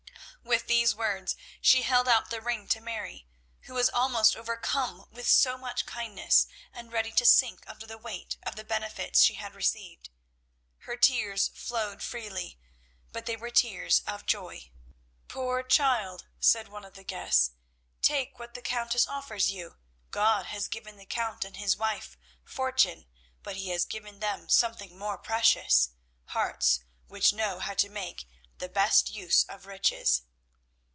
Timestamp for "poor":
15.29-15.61